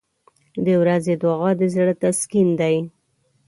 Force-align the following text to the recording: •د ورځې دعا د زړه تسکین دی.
•د 0.65 0.67
ورځې 0.81 1.13
دعا 1.21 1.49
د 1.59 1.61
زړه 1.73 1.93
تسکین 2.01 2.47
دی. 2.59 2.77